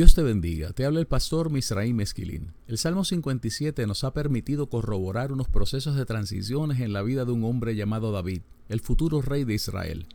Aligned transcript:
Dios 0.00 0.14
te 0.14 0.22
bendiga. 0.22 0.72
Te 0.72 0.86
habla 0.86 0.98
el 1.00 1.06
pastor 1.06 1.50
Misraim 1.50 2.00
Esquilín. 2.00 2.54
El 2.66 2.78
Salmo 2.78 3.04
57 3.04 3.86
nos 3.86 4.02
ha 4.02 4.14
permitido 4.14 4.66
corroborar 4.66 5.30
unos 5.30 5.46
procesos 5.46 5.94
de 5.94 6.06
transiciones 6.06 6.80
en 6.80 6.94
la 6.94 7.02
vida 7.02 7.26
de 7.26 7.32
un 7.32 7.44
hombre 7.44 7.76
llamado 7.76 8.10
David, 8.10 8.40
el 8.70 8.80
futuro 8.80 9.20
rey 9.20 9.44
de 9.44 9.52
Israel. 9.52 10.06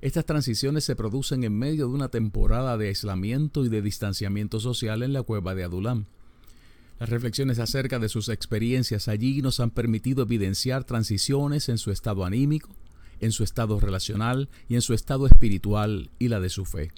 Estas 0.00 0.24
transiciones 0.26 0.82
se 0.82 0.96
producen 0.96 1.44
en 1.44 1.56
medio 1.56 1.86
de 1.86 1.94
una 1.94 2.08
temporada 2.08 2.76
de 2.76 2.88
aislamiento 2.88 3.64
y 3.64 3.68
de 3.68 3.82
distanciamiento 3.82 4.58
social 4.58 5.04
en 5.04 5.12
la 5.12 5.22
cueva 5.22 5.54
de 5.54 5.62
Adulam. 5.62 6.06
Las 6.98 7.08
reflexiones 7.08 7.60
acerca 7.60 8.00
de 8.00 8.08
sus 8.08 8.30
experiencias 8.30 9.06
allí 9.06 9.42
nos 9.42 9.60
han 9.60 9.70
permitido 9.70 10.24
evidenciar 10.24 10.82
transiciones 10.82 11.68
en 11.68 11.78
su 11.78 11.92
estado 11.92 12.24
anímico, 12.24 12.70
en 13.20 13.30
su 13.30 13.44
estado 13.44 13.78
relacional 13.78 14.48
y 14.68 14.74
en 14.74 14.82
su 14.82 14.92
estado 14.92 15.28
espiritual 15.28 16.10
y 16.18 16.26
la 16.26 16.40
de 16.40 16.48
su 16.48 16.64
fe. 16.64 16.90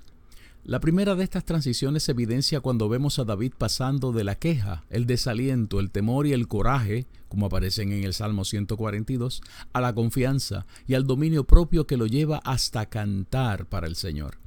La 0.64 0.78
primera 0.78 1.16
de 1.16 1.24
estas 1.24 1.44
transiciones 1.44 2.05
se 2.05 2.12
evidencia 2.12 2.60
cuando 2.60 2.88
vemos 2.88 3.18
a 3.18 3.24
David 3.24 3.52
pasando 3.58 4.12
de 4.12 4.22
la 4.22 4.36
queja, 4.36 4.84
el 4.91 5.06
desaliento, 5.06 5.80
el 5.80 5.91
temor 5.91 6.28
y 6.28 6.32
el 6.32 6.46
coraje, 6.46 7.08
como 7.28 7.46
aparecen 7.46 7.91
en 7.91 8.05
el 8.05 8.14
Salmo 8.14 8.44
142, 8.44 9.42
a 9.72 9.80
la 9.80 9.92
confianza 9.92 10.64
y 10.86 10.94
al 10.94 11.05
dominio 11.05 11.42
propio 11.48 11.88
que 11.88 11.96
lo 11.96 12.06
lleva 12.06 12.40
hasta 12.44 12.86
cantar 12.86 13.66
para 13.66 13.88
el 13.88 13.96
Señor. 13.96 14.38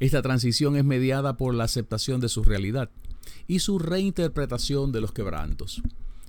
Esta 0.00 0.20
transición 0.20 0.74
es 0.74 0.84
mediada 0.84 1.36
por 1.36 1.54
la 1.54 1.62
aceptación 1.62 2.20
de 2.20 2.28
su 2.28 2.42
realidad 2.42 2.90
y 3.46 3.60
su 3.60 3.78
reinterpretación 3.78 4.90
de 4.90 5.00
los 5.00 5.12
quebrantos. 5.12 5.80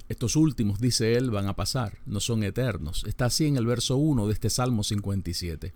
Estos 0.09 0.35
últimos, 0.35 0.79
dice 0.79 1.15
él, 1.15 1.31
van 1.31 1.47
a 1.47 1.55
pasar, 1.55 1.97
no 2.05 2.19
son 2.19 2.43
eternos. 2.43 3.03
Está 3.07 3.25
así 3.25 3.47
en 3.47 3.57
el 3.57 3.65
verso 3.65 3.97
1 3.97 4.27
de 4.27 4.33
este 4.33 4.51
Salmo 4.51 4.83
57. 4.83 5.73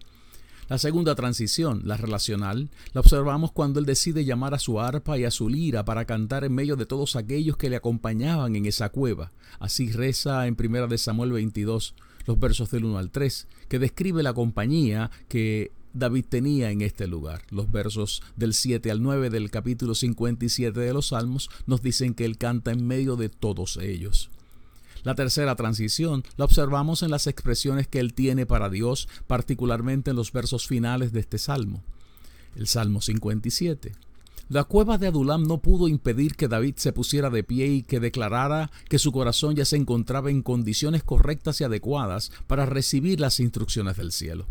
La 0.69 0.77
segunda 0.77 1.15
transición, 1.15 1.83
la 1.85 1.95
relacional, 1.95 2.69
la 2.91 2.99
observamos 2.99 3.53
cuando 3.53 3.79
él 3.79 3.85
decide 3.85 4.25
llamar 4.25 4.53
a 4.53 4.59
su 4.59 4.81
arpa 4.81 5.17
y 5.17 5.23
a 5.23 5.31
su 5.31 5.47
lira 5.47 5.85
para 5.85 6.03
cantar 6.03 6.43
en 6.43 6.53
medio 6.53 6.75
de 6.75 6.85
todos 6.85 7.15
aquellos 7.15 7.55
que 7.55 7.69
le 7.69 7.77
acompañaban 7.77 8.55
en 8.57 8.65
esa 8.65 8.89
cueva. 8.89 9.31
Así 9.59 9.91
reza 9.93 10.45
en 10.45 10.57
1 10.59 10.87
de 10.87 10.97
Samuel 10.97 11.31
22, 11.31 11.95
los 12.25 12.39
versos 12.39 12.69
del 12.69 12.83
1 12.83 12.97
al 12.97 13.11
3, 13.11 13.47
que 13.69 13.79
describe 13.79 14.23
la 14.23 14.33
compañía 14.33 15.09
que 15.29 15.71
David 15.93 16.25
tenía 16.27 16.69
en 16.69 16.81
este 16.81 17.07
lugar. 17.07 17.43
Los 17.49 17.71
versos 17.71 18.21
del 18.35 18.53
7 18.53 18.91
al 18.91 19.01
9 19.01 19.29
del 19.29 19.49
capítulo 19.49 19.95
57 19.95 20.77
de 20.77 20.93
los 20.93 21.07
Salmos 21.07 21.49
nos 21.65 21.81
dicen 21.81 22.13
que 22.13 22.25
él 22.25 22.37
canta 22.37 22.71
en 22.71 22.85
medio 22.85 23.15
de 23.15 23.29
todos 23.29 23.77
ellos. 23.77 24.29
La 25.03 25.15
tercera 25.15 25.55
transición 25.55 26.23
la 26.37 26.45
observamos 26.45 27.03
en 27.03 27.11
las 27.11 27.27
expresiones 27.27 27.87
que 27.87 27.99
él 27.99 28.13
tiene 28.13 28.45
para 28.45 28.69
Dios, 28.69 29.07
particularmente 29.27 30.11
en 30.11 30.15
los 30.15 30.31
versos 30.31 30.67
finales 30.67 31.11
de 31.13 31.19
este 31.19 31.37
salmo. 31.37 31.83
El 32.55 32.67
Salmo 32.67 33.01
57. 33.01 33.93
La 34.49 34.63
cueva 34.63 34.97
de 34.97 35.07
Adulam 35.07 35.43
no 35.43 35.57
pudo 35.57 35.89
impedir 35.89 36.35
que 36.35 36.47
David 36.47 36.75
se 36.77 36.93
pusiera 36.93 37.29
de 37.29 37.43
pie 37.43 37.67
y 37.67 37.83
que 37.83 37.99
declarara 37.99 38.71
que 38.87 38.97
su 38.97 39.11
corazón 39.11 39.55
ya 39.55 39.65
se 39.65 39.75
encontraba 39.75 40.31
en 40.31 40.41
condiciones 40.41 41.03
correctas 41.03 41.59
y 41.59 41.65
adecuadas 41.65 42.31
para 42.47 42.65
recibir 42.65 43.19
las 43.19 43.41
instrucciones 43.41 43.97
del 43.97 44.13
cielo. 44.13 44.45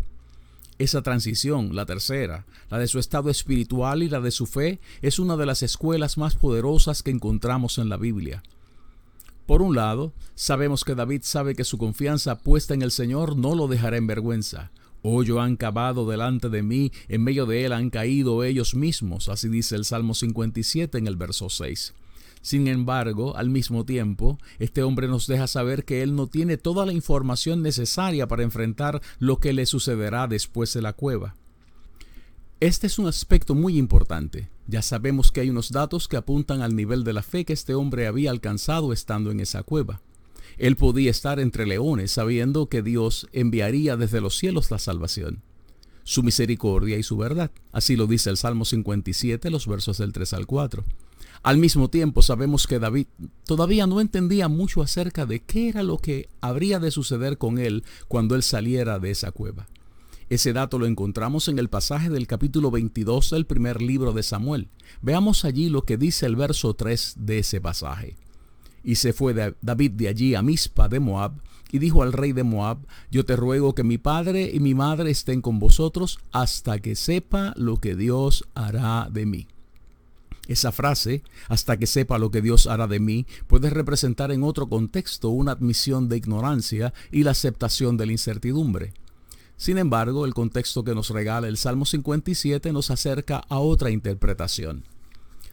Esa 0.78 1.00
transición, 1.00 1.74
la 1.74 1.86
tercera, 1.86 2.44
la 2.68 2.78
de 2.78 2.88
su 2.88 2.98
estado 2.98 3.30
espiritual 3.30 4.02
y 4.02 4.10
la 4.10 4.20
de 4.20 4.30
su 4.30 4.44
fe, 4.44 4.80
es 5.00 5.18
una 5.18 5.38
de 5.38 5.46
las 5.46 5.62
escuelas 5.62 6.18
más 6.18 6.34
poderosas 6.34 7.02
que 7.02 7.10
encontramos 7.10 7.78
en 7.78 7.88
la 7.88 7.96
Biblia. 7.96 8.42
Por 9.46 9.62
un 9.62 9.76
lado, 9.76 10.12
sabemos 10.34 10.84
que 10.84 10.96
David 10.96 11.20
sabe 11.22 11.54
que 11.54 11.62
su 11.62 11.78
confianza 11.78 12.38
puesta 12.38 12.74
en 12.74 12.82
el 12.82 12.90
Señor 12.90 13.36
no 13.36 13.54
lo 13.54 13.68
dejará 13.68 13.96
en 13.96 14.08
vergüenza. 14.08 14.72
Hoyo 15.02 15.40
han 15.40 15.56
cavado 15.56 16.08
delante 16.08 16.48
de 16.48 16.64
mí, 16.64 16.90
en 17.06 17.22
medio 17.22 17.46
de 17.46 17.64
él 17.64 17.72
han 17.72 17.90
caído 17.90 18.42
ellos 18.42 18.74
mismos, 18.74 19.28
así 19.28 19.48
dice 19.48 19.76
el 19.76 19.84
Salmo 19.84 20.14
57 20.14 20.98
en 20.98 21.06
el 21.06 21.14
verso 21.14 21.48
6. 21.48 21.94
Sin 22.42 22.66
embargo, 22.66 23.36
al 23.36 23.48
mismo 23.48 23.84
tiempo, 23.84 24.38
este 24.58 24.82
hombre 24.82 25.06
nos 25.06 25.28
deja 25.28 25.46
saber 25.46 25.84
que 25.84 26.02
él 26.02 26.16
no 26.16 26.26
tiene 26.26 26.56
toda 26.56 26.84
la 26.84 26.92
información 26.92 27.62
necesaria 27.62 28.26
para 28.26 28.42
enfrentar 28.42 29.00
lo 29.20 29.38
que 29.38 29.52
le 29.52 29.66
sucederá 29.66 30.26
después 30.26 30.72
de 30.74 30.82
la 30.82 30.92
cueva. 30.92 31.36
Este 32.58 32.88
es 32.88 32.98
un 32.98 33.06
aspecto 33.06 33.54
muy 33.54 33.78
importante. 33.78 34.48
Ya 34.68 34.82
sabemos 34.82 35.30
que 35.30 35.40
hay 35.40 35.50
unos 35.50 35.70
datos 35.70 36.08
que 36.08 36.16
apuntan 36.16 36.60
al 36.60 36.74
nivel 36.74 37.04
de 37.04 37.12
la 37.12 37.22
fe 37.22 37.44
que 37.44 37.52
este 37.52 37.74
hombre 37.74 38.06
había 38.06 38.30
alcanzado 38.30 38.92
estando 38.92 39.30
en 39.30 39.40
esa 39.40 39.62
cueva. 39.62 40.00
Él 40.58 40.76
podía 40.76 41.10
estar 41.10 41.38
entre 41.38 41.66
leones 41.66 42.10
sabiendo 42.10 42.68
que 42.68 42.82
Dios 42.82 43.28
enviaría 43.32 43.96
desde 43.96 44.20
los 44.20 44.36
cielos 44.36 44.70
la 44.70 44.78
salvación, 44.78 45.42
su 46.02 46.22
misericordia 46.22 46.98
y 46.98 47.02
su 47.02 47.16
verdad. 47.16 47.50
Así 47.72 47.94
lo 47.94 48.06
dice 48.06 48.30
el 48.30 48.36
Salmo 48.36 48.64
57, 48.64 49.50
los 49.50 49.66
versos 49.66 49.98
del 49.98 50.12
3 50.12 50.32
al 50.32 50.46
4. 50.46 50.84
Al 51.42 51.58
mismo 51.58 51.88
tiempo 51.88 52.22
sabemos 52.22 52.66
que 52.66 52.78
David 52.78 53.06
todavía 53.44 53.86
no 53.86 54.00
entendía 54.00 54.48
mucho 54.48 54.82
acerca 54.82 55.26
de 55.26 55.40
qué 55.40 55.68
era 55.68 55.82
lo 55.82 55.98
que 55.98 56.28
habría 56.40 56.80
de 56.80 56.90
suceder 56.90 57.38
con 57.38 57.58
él 57.58 57.84
cuando 58.08 58.34
él 58.34 58.42
saliera 58.42 58.98
de 58.98 59.10
esa 59.10 59.30
cueva. 59.30 59.68
Ese 60.28 60.52
dato 60.52 60.80
lo 60.80 60.86
encontramos 60.86 61.46
en 61.46 61.60
el 61.60 61.68
pasaje 61.68 62.10
del 62.10 62.26
capítulo 62.26 62.72
22 62.72 63.30
del 63.30 63.46
primer 63.46 63.80
libro 63.80 64.12
de 64.12 64.24
Samuel. 64.24 64.68
Veamos 65.00 65.44
allí 65.44 65.68
lo 65.68 65.82
que 65.82 65.96
dice 65.96 66.26
el 66.26 66.34
verso 66.34 66.74
3 66.74 67.14
de 67.20 67.38
ese 67.38 67.60
pasaje. 67.60 68.16
Y 68.82 68.96
se 68.96 69.12
fue 69.12 69.54
David 69.62 69.92
de 69.92 70.08
allí 70.08 70.34
a 70.34 70.42
Mispa 70.42 70.88
de 70.88 70.98
Moab, 70.98 71.40
y 71.70 71.78
dijo 71.78 72.02
al 72.02 72.12
rey 72.12 72.32
de 72.32 72.42
Moab, 72.42 72.78
yo 73.10 73.24
te 73.24 73.36
ruego 73.36 73.74
que 73.74 73.84
mi 73.84 73.98
padre 73.98 74.50
y 74.52 74.58
mi 74.58 74.74
madre 74.74 75.12
estén 75.12 75.40
con 75.40 75.60
vosotros 75.60 76.18
hasta 76.32 76.80
que 76.80 76.96
sepa 76.96 77.54
lo 77.56 77.76
que 77.76 77.94
Dios 77.94 78.44
hará 78.54 79.08
de 79.10 79.26
mí. 79.26 79.46
Esa 80.48 80.72
frase, 80.72 81.22
hasta 81.48 81.76
que 81.76 81.86
sepa 81.86 82.18
lo 82.18 82.32
que 82.32 82.42
Dios 82.42 82.66
hará 82.66 82.88
de 82.88 82.98
mí, 82.98 83.26
puede 83.46 83.70
representar 83.70 84.32
en 84.32 84.42
otro 84.42 84.68
contexto 84.68 85.28
una 85.30 85.52
admisión 85.52 86.08
de 86.08 86.16
ignorancia 86.16 86.92
y 87.12 87.22
la 87.22 87.32
aceptación 87.32 87.96
de 87.96 88.06
la 88.06 88.12
incertidumbre. 88.12 88.92
Sin 89.56 89.78
embargo, 89.78 90.26
el 90.26 90.34
contexto 90.34 90.84
que 90.84 90.94
nos 90.94 91.10
regala 91.10 91.48
el 91.48 91.56
Salmo 91.56 91.86
57 91.86 92.72
nos 92.72 92.90
acerca 92.90 93.38
a 93.48 93.58
otra 93.58 93.90
interpretación. 93.90 94.84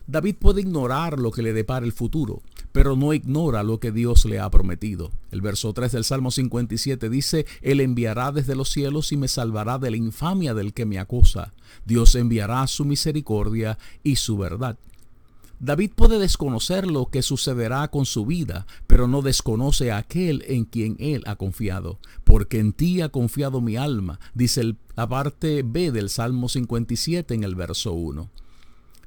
David 0.06 0.36
puede 0.38 0.62
ignorar 0.62 1.18
lo 1.18 1.31
que 1.31 1.41
le 1.41 1.53
depara 1.53 1.86
el 1.86 1.94
futuro, 1.94 2.41
pero 2.74 2.97
no 2.97 3.14
ignora 3.14 3.64
lo 3.64 3.80
que 3.80 3.94
Dios 3.94 4.25
le 4.25 4.40
ha 4.40 4.50
prometido. 4.50 5.12
El 5.31 5.41
verso 5.41 5.72
3 5.72 5.94
del 5.94 6.03
Salmo 6.03 6.31
57 6.31 7.09
dice, 7.09 7.46
Él 7.62 7.80
enviará 7.80 8.34
desde 8.34 8.56
los 8.56 8.69
cielos 8.69 9.14
y 9.14 9.18
me 9.18 9.30
salvará 9.30 9.78
de 9.78 9.91
la 9.91 9.97
infamia 9.97 10.53
del 10.53 10.74
que 10.74 10.85
me 10.85 11.00
acosa. 11.00 11.53
Dios 11.85 12.16
enviará 12.16 12.68
su 12.68 12.84
misericordia 12.84 13.78
y 14.03 14.17
su 14.17 14.38
verdad. 14.38 14.78
David 15.64 15.92
puede 15.96 16.20
desconocer 16.20 16.86
lo 16.86 17.06
que 17.06 17.22
sucederá 17.22 17.88
con 17.88 18.06
su 18.06 18.26
vida, 18.26 18.68
pero 18.86 19.08
no 19.08 19.22
desconoce 19.22 19.94
a 19.94 19.98
aquel 19.98 20.44
en 20.46 20.66
quien 20.66 20.98
él 21.00 21.24
ha 21.26 21.38
confiado, 21.38 22.00
porque 22.26 22.60
en 22.60 22.74
ti 22.74 23.00
ha 23.00 23.08
confiado 23.08 23.62
mi 23.62 23.78
alma, 23.78 24.20
dice 24.34 24.76
la 24.98 25.08
parte 25.08 25.64
B 25.64 25.94
del 25.94 26.10
Salmo 26.10 26.50
57 26.50 27.34
en 27.34 27.46
el 27.46 27.56
verso 27.56 27.94
1. 27.94 28.30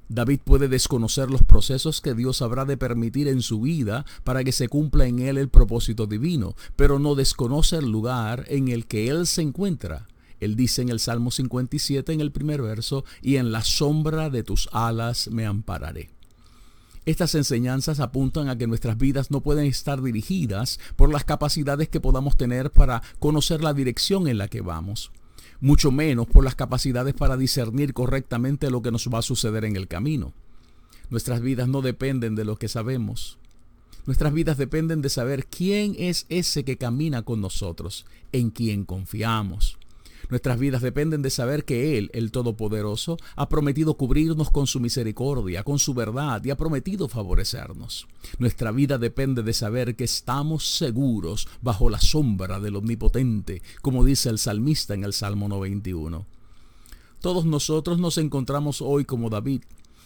David 0.09 0.41
puede 0.45 0.69
desconocer 0.69 1.31
los 1.31 1.43
procesos 1.43 2.01
que 2.01 2.15
Dios 2.15 2.41
habrá 2.41 2.65
de 2.65 2.79
permitir 2.79 3.29
en 3.29 3.43
su 3.43 3.61
vida 3.61 4.07
para 4.25 4.43
que 4.43 4.53
se 4.53 4.71
cumpla 4.71 5.05
en 5.05 5.19
él 5.19 5.37
el 5.37 5.51
propósito 5.51 6.07
divino, 6.07 6.57
pero 6.75 6.99
no 6.99 7.15
desconoce 7.15 7.77
el 7.77 7.93
lugar 7.93 8.47
en 8.49 8.69
el 8.69 8.87
que 8.87 9.09
él 9.09 9.27
se 9.27 9.43
encuentra. 9.43 10.07
Él 10.41 10.57
dice 10.57 10.81
en 10.81 10.89
el 10.89 11.01
Salmo 11.01 11.31
57 11.31 12.15
en 12.15 12.23
el 12.23 12.33
primer 12.33 12.63
verso, 12.63 13.05
y 13.21 13.37
en 13.37 13.53
la 13.53 13.63
sombra 13.63 14.31
de 14.31 14.43
tus 14.43 14.71
alas 14.73 15.29
me 15.31 15.45
ampararé. 15.45 16.16
Estas 17.07 17.37
enseñanzas 17.37 18.01
apuntan 18.01 18.49
a 18.49 18.59
que 18.59 18.67
nuestras 18.67 18.99
vidas 18.99 19.31
no 19.31 19.41
pueden 19.41 19.67
estar 19.67 20.03
dirigidas 20.03 20.81
por 20.97 21.13
las 21.13 21.25
capacidades 21.25 21.89
que 21.89 22.01
podamos 22.01 22.37
tener 22.37 22.73
para 22.73 23.01
conocer 23.21 23.63
la 23.63 23.73
dirección 23.73 24.27
en 24.27 24.39
la 24.39 24.49
que 24.49 24.61
vamos. 24.61 25.13
mucho 25.61 25.91
menos 25.91 26.27
por 26.27 26.45
las 26.45 26.55
capacidades 26.55 27.15
para 27.15 27.37
discernir 27.39 27.95
correctamente 27.95 28.71
lo 28.71 28.83
que 28.83 28.91
nos 28.91 29.09
va 29.09 29.21
a 29.21 29.23
suceder 29.23 29.65
en 29.65 29.77
el 29.77 29.89
camino. 29.89 30.35
Nuestras 31.09 31.41
vidas 31.41 31.69
no 31.69 31.81
dependen 31.81 32.35
de 32.35 32.45
lo 32.45 32.57
que 32.57 32.69
sabemos. 32.69 33.39
Nuestras 34.05 34.35
vidas 34.35 34.59
dependen 34.59 35.01
de 35.01 35.09
saber 35.09 35.47
quién 35.47 35.95
es 35.99 36.27
ese 36.29 36.65
que 36.65 36.77
camina 36.77 37.23
con 37.23 37.41
nosotros, 37.41 38.05
en 38.33 38.51
quien 38.51 38.85
confiamos. 38.85 39.79
Nuestras 40.29 40.59
vidas 40.59 40.83
dependen 40.83 41.23
de 41.23 41.31
saber 41.31 41.65
que 41.65 41.99
Él, 41.99 42.11
el 42.13 42.33
Todopoderoso, 42.33 43.17
ha 43.37 43.49
prometido 43.49 43.97
cubrirnos 43.97 44.51
con 44.51 44.67
su 44.67 44.81
misericordia, 44.81 45.63
con 45.63 45.79
su 45.79 45.95
verdad 45.95 46.45
y 46.45 46.51
ha 46.51 46.57
prometido 46.57 47.09
favorecernos. 47.09 48.09
Nuestra 48.39 48.73
vida 48.73 48.99
depende 48.99 49.43
de 49.43 49.53
saber 49.53 49.97
que 49.97 50.05
estamos 50.05 50.77
seguros 50.77 51.49
bajo 51.63 51.91
la 51.91 52.01
sombra 52.01 52.59
del 52.61 52.77
Omnipotente, 52.77 53.63
como 53.83 54.05
dice 54.05 54.29
el 54.29 54.39
salmista 54.39 54.95
en 54.95 55.05
el 55.05 55.13
Salmo 55.13 55.49
91. 55.49 56.27
Todos 57.21 57.45
nosotros 57.45 57.99
nos 57.99 58.19
encontramos 58.19 58.83
hoy 58.83 59.05
como 59.05 59.31
David, 59.31 59.63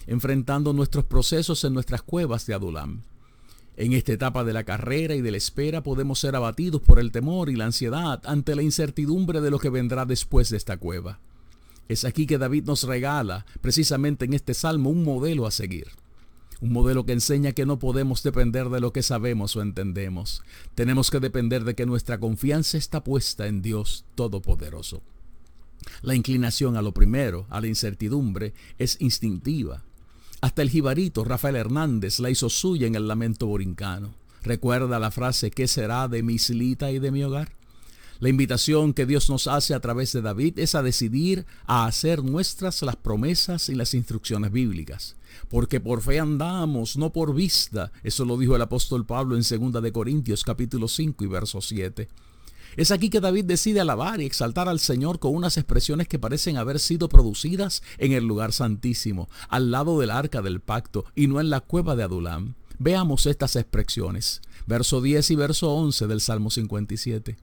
enfrentando 0.07 0.73
nuestros 0.73 1.05
procesos 1.05 1.63
en 1.63 1.73
nuestras 1.73 2.01
cuevas 2.01 2.45
de 2.45 2.53
Adulam. 2.53 3.01
En 3.77 3.93
esta 3.93 4.13
etapa 4.13 4.43
de 4.43 4.53
la 4.53 4.63
carrera 4.63 5.15
y 5.15 5.21
de 5.21 5.31
la 5.31 5.37
espera 5.37 5.81
podemos 5.81 6.19
ser 6.19 6.35
abatidos 6.35 6.81
por 6.81 6.99
el 6.99 7.11
temor 7.11 7.49
y 7.49 7.55
la 7.55 7.65
ansiedad 7.65 8.21
ante 8.25 8.55
la 8.55 8.63
incertidumbre 8.63 9.41
de 9.41 9.49
lo 9.49 9.59
que 9.59 9.69
vendrá 9.69 10.05
después 10.05 10.49
de 10.49 10.57
esta 10.57 10.77
cueva. 10.77 11.19
Es 11.87 12.05
aquí 12.05 12.25
que 12.25 12.37
David 12.37 12.65
nos 12.65 12.83
regala, 12.83 13.45
precisamente 13.61 14.25
en 14.25 14.33
este 14.33 14.53
salmo, 14.53 14.89
un 14.89 15.03
modelo 15.03 15.45
a 15.45 15.51
seguir. 15.51 15.87
Un 16.61 16.73
modelo 16.73 17.05
que 17.05 17.13
enseña 17.13 17.53
que 17.53 17.65
no 17.65 17.79
podemos 17.79 18.21
depender 18.23 18.69
de 18.69 18.79
lo 18.79 18.93
que 18.93 19.03
sabemos 19.03 19.55
o 19.55 19.61
entendemos. 19.61 20.43
Tenemos 20.75 21.09
que 21.09 21.19
depender 21.19 21.63
de 21.63 21.73
que 21.73 21.85
nuestra 21.85 22.19
confianza 22.19 22.77
está 22.77 23.03
puesta 23.03 23.47
en 23.47 23.61
Dios 23.61 24.05
Todopoderoso. 24.15 25.01
La 26.01 26.15
inclinación 26.15 26.77
a 26.77 26.81
lo 26.81 26.93
primero, 26.93 27.47
a 27.49 27.59
la 27.61 27.67
incertidumbre, 27.67 28.53
es 28.77 28.97
instintiva. 28.99 29.83
Hasta 30.41 30.63
el 30.63 30.71
jibarito 30.71 31.23
Rafael 31.23 31.55
Hernández 31.55 32.19
la 32.19 32.31
hizo 32.31 32.49
suya 32.49 32.87
en 32.87 32.95
el 32.95 33.07
lamento 33.07 33.45
borincano. 33.45 34.15
¿Recuerda 34.41 34.97
la 34.97 35.11
frase 35.11 35.51
¿qué 35.51 35.67
será 35.67 36.07
de 36.07 36.23
mi 36.23 36.33
islita 36.33 36.89
y 36.91 36.97
de 36.97 37.11
mi 37.11 37.23
hogar? 37.23 37.51
La 38.19 38.29
invitación 38.29 38.93
que 38.93 39.05
Dios 39.05 39.29
nos 39.29 39.45
hace 39.45 39.75
a 39.75 39.79
través 39.79 40.13
de 40.13 40.21
David 40.21 40.57
es 40.57 40.73
a 40.73 40.81
decidir 40.81 41.45
a 41.65 41.85
hacer 41.85 42.23
nuestras 42.23 42.81
las 42.81 42.95
promesas 42.95 43.69
y 43.69 43.75
las 43.75 43.93
instrucciones 43.93 44.51
bíblicas. 44.51 45.15
Porque 45.47 45.79
por 45.79 46.01
fe 46.01 46.19
andamos, 46.19 46.97
no 46.97 47.13
por 47.13 47.35
vista. 47.35 47.91
Eso 48.03 48.25
lo 48.25 48.37
dijo 48.37 48.55
el 48.55 48.61
apóstol 48.63 49.05
Pablo 49.05 49.35
en 49.35 49.43
2 49.71 49.81
de 49.81 49.91
Corintios 49.91 50.43
capítulo 50.43 50.87
5 50.87 51.23
y 51.23 51.27
verso 51.27 51.61
7. 51.61 52.07
Es 52.77 52.91
aquí 52.91 53.09
que 53.09 53.19
David 53.19 53.45
decide 53.45 53.81
alabar 53.81 54.21
y 54.21 54.25
exaltar 54.25 54.69
al 54.69 54.79
Señor 54.79 55.19
con 55.19 55.35
unas 55.35 55.57
expresiones 55.57 56.07
que 56.07 56.19
parecen 56.19 56.57
haber 56.57 56.79
sido 56.79 57.09
producidas 57.09 57.83
en 57.97 58.13
el 58.13 58.25
lugar 58.25 58.53
santísimo, 58.53 59.29
al 59.49 59.71
lado 59.71 59.99
del 59.99 60.09
arca 60.09 60.41
del 60.41 60.61
pacto 60.61 61.03
y 61.13 61.27
no 61.27 61.41
en 61.41 61.49
la 61.49 61.59
cueva 61.59 61.95
de 61.95 62.03
Adulam. 62.03 62.55
Veamos 62.79 63.25
estas 63.25 63.57
expresiones, 63.57 64.41
verso 64.65 65.01
10 65.01 65.31
y 65.31 65.35
verso 65.35 65.71
11 65.73 66.07
del 66.07 66.21
Salmo 66.21 66.49
57. 66.49 67.37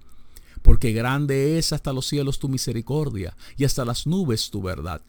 Porque 0.63 0.93
grande 0.93 1.59
es 1.59 1.73
hasta 1.73 1.93
los 1.93 2.07
cielos 2.07 2.39
tu 2.39 2.49
misericordia 2.49 3.37
y 3.57 3.65
hasta 3.65 3.85
las 3.85 4.07
nubes 4.07 4.51
tu 4.51 4.63
verdad. 4.63 5.03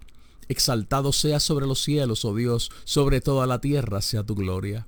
Exaltado 0.50 1.14
sea 1.14 1.40
sobre 1.40 1.66
los 1.66 1.82
cielos, 1.82 2.26
oh 2.26 2.36
Dios, 2.36 2.72
sobre 2.84 3.22
toda 3.22 3.48
la 3.48 3.62
tierra 3.62 4.02
sea 4.02 4.24
tu 4.24 4.36
gloria. 4.36 4.86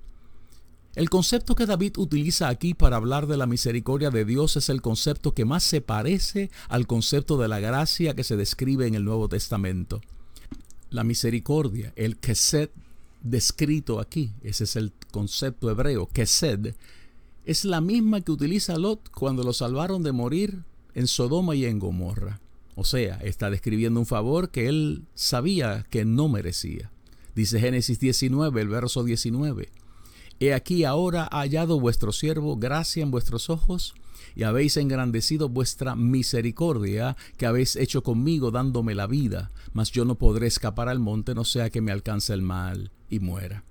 El 0.94 1.10
concepto 1.10 1.56
que 1.56 1.66
David 1.66 1.98
utiliza 1.98 2.50
aquí 2.50 2.74
para 2.74 2.98
hablar 2.98 3.26
de 3.28 3.38
la 3.38 3.46
misericordia 3.46 4.10
de 4.10 4.26
Dios 4.26 4.58
es 4.58 4.68
el 4.68 4.82
concepto 4.82 5.34
que 5.34 5.46
más 5.46 5.64
se 5.64 5.80
parece 5.80 6.52
al 6.68 6.86
concepto 6.86 7.38
de 7.38 7.48
la 7.48 7.62
gracia 7.62 8.14
que 8.14 8.26
se 8.26 8.36
describe 8.36 8.88
en 8.88 8.96
el 8.96 9.06
Nuevo 9.06 9.30
Testamento. 9.30 10.02
La 10.90 11.06
misericordia, 11.06 11.94
el 11.96 12.18
kesed 12.18 12.70
descrito 13.22 14.02
aquí, 14.02 14.34
ese 14.44 14.66
es 14.66 14.76
el 14.76 14.92
concepto 15.12 15.70
hebreo, 15.70 16.08
kesed, 16.08 16.76
es 17.46 17.64
la 17.64 17.80
misma 17.80 18.20
que 18.20 18.34
utiliza 18.34 18.78
Lot 18.78 19.10
cuando 19.12 19.44
lo 19.44 19.54
salvaron 19.54 20.04
de 20.04 20.12
morir 20.12 20.64
en 20.94 21.08
Sodoma 21.08 21.56
y 21.56 21.66
en 21.66 21.80
Gomorra. 21.80 22.42
O 22.76 22.84
sea, 22.84 23.16
está 23.18 23.50
describiendo 23.50 24.00
un 24.00 24.06
favor 24.06 24.50
que 24.50 24.68
él 24.68 25.04
sabía 25.16 25.86
que 25.90 26.04
no 26.04 26.28
merecía. 26.28 26.92
Dice 27.34 27.62
Génesis 27.62 27.98
19, 28.00 28.62
el 28.62 28.68
verso 28.68 29.06
19. 29.06 29.70
He 30.42 30.56
aquí 30.56 30.86
ahora 30.86 31.30
ha 31.32 31.42
hallado 31.42 31.80
vuestro 31.80 32.12
siervo 32.12 32.58
gracia 32.58 33.04
en 33.04 33.12
vuestros 33.12 33.52
ojos, 33.52 33.94
y 34.36 34.42
habéis 34.42 34.76
engrandecido 34.76 35.50
vuestra 35.50 35.96
misericordia 35.96 37.16
que 37.38 37.46
habéis 37.46 37.76
hecho 37.76 38.02
conmigo 38.02 38.50
dándome 38.50 38.96
la 38.96 39.06
vida, 39.06 39.52
mas 39.72 39.92
yo 39.92 40.04
no 40.04 40.16
podré 40.16 40.48
escapar 40.48 40.90
al 40.90 40.98
monte, 40.98 41.36
no 41.36 41.44
sea 41.44 41.70
que 41.70 41.82
me 41.82 41.92
alcance 41.92 42.34
el 42.34 42.42
mal 42.42 42.90
y 43.08 43.20
muera. 43.20 43.64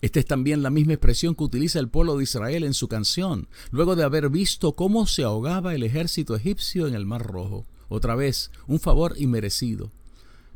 Esta 0.00 0.18
es 0.18 0.26
también 0.26 0.64
la 0.64 0.70
misma 0.70 0.94
expresión 0.94 1.36
que 1.36 1.44
utiliza 1.44 1.78
el 1.78 1.88
pueblo 1.88 2.16
de 2.16 2.24
Israel 2.24 2.64
en 2.64 2.74
su 2.74 2.88
canción, 2.88 3.46
luego 3.70 3.94
de 3.94 4.02
haber 4.02 4.30
visto 4.30 4.72
cómo 4.72 5.06
se 5.06 5.22
ahogaba 5.22 5.76
el 5.76 5.84
ejército 5.84 6.34
egipcio 6.34 6.88
en 6.88 6.96
el 6.96 7.06
Mar 7.06 7.24
Rojo. 7.24 7.66
Otra 7.88 8.16
vez, 8.16 8.50
un 8.66 8.80
favor 8.80 9.14
inmerecido. 9.16 9.92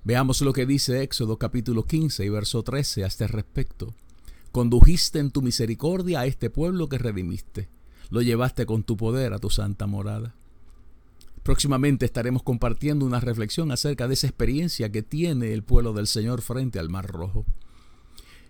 Veamos 0.02 0.40
lo 0.40 0.52
que 0.52 0.66
dice 0.66 1.04
Éxodo 1.04 1.38
capítulo 1.38 1.84
15 1.84 2.24
y 2.24 2.28
verso 2.28 2.64
13 2.64 3.04
a 3.04 3.06
este 3.06 3.28
respecto. 3.28 3.94
Condujiste 4.54 5.18
en 5.18 5.32
tu 5.32 5.42
misericordia 5.42 6.20
a 6.20 6.26
este 6.26 6.48
pueblo 6.48 6.88
que 6.88 6.96
redimiste. 6.96 7.68
Lo 8.08 8.22
llevaste 8.22 8.66
con 8.66 8.84
tu 8.84 8.96
poder 8.96 9.32
a 9.32 9.40
tu 9.40 9.50
santa 9.50 9.88
morada. 9.88 10.36
Próximamente 11.42 12.04
estaremos 12.04 12.44
compartiendo 12.44 13.04
una 13.04 13.18
reflexión 13.18 13.72
acerca 13.72 14.06
de 14.06 14.14
esa 14.14 14.28
experiencia 14.28 14.92
que 14.92 15.02
tiene 15.02 15.52
el 15.52 15.64
pueblo 15.64 15.92
del 15.92 16.06
Señor 16.06 16.40
frente 16.40 16.78
al 16.78 16.88
Mar 16.88 17.08
Rojo. 17.08 17.44